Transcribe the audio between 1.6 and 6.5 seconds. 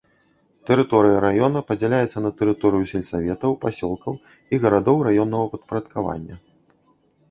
падзяляецца на тэрыторыю сельсаветаў, пасёлкаў і гарадоў раённага падпарадкавання.